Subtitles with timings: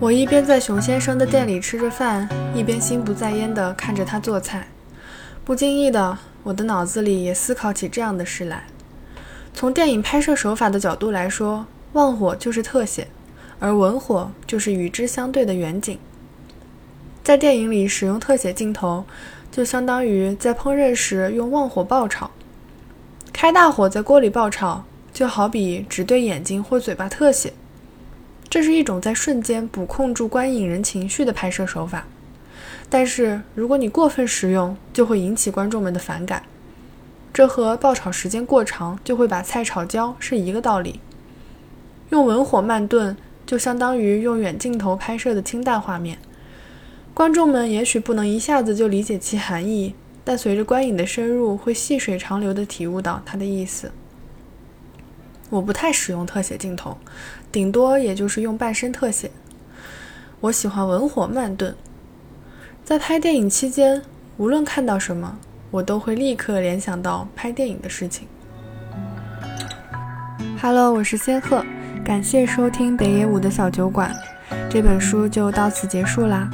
[0.00, 4.68] 我一边在熊先生的店里吃着饭，一边心不在焉地看着他做菜。
[5.44, 8.62] 不经意的，我的脑子里也思考起这样的事来：
[9.52, 13.08] 从电影拍摄手法的角度来说，旺火就是特写，
[13.58, 15.98] 而文火就是与之相对的远景。
[17.24, 19.04] 在电影里使用特写镜头，
[19.50, 22.30] 就相当于在烹饪时用旺火爆炒。
[23.32, 27.52] 开大火在锅里爆炒，就好比只对眼睛或嘴巴特写。
[28.50, 32.06] 这是一种在瞬间捕控住观影人情绪的拍摄手法，
[32.88, 36.42] 但是如果你过分使用，就会引起观众们的反感。
[37.30, 40.98] 这和爆炒时间过长就会把菜炒焦是一个道理。
[42.08, 43.14] 用文火慢炖，
[43.44, 46.18] 就相当于用远镜头拍摄的清淡画面。
[47.12, 49.94] 观众们也许不能一下子就理解其含义，
[50.24, 53.92] 但随着观影的深入，会细水长流地体悟到它的意思。
[55.50, 56.96] 我不太使用特写镜头，
[57.50, 59.30] 顶多也就是用半身特写。
[60.40, 61.74] 我喜欢文火慢炖。
[62.84, 64.02] 在拍电影期间，
[64.36, 65.38] 无论看到什么，
[65.70, 68.28] 我都会立刻联想到拍电影的事情。
[70.60, 71.64] Hello，我是仙鹤，
[72.04, 74.14] 感谢收听北野武的小酒馆。
[74.70, 76.50] 这本书就到此结束啦。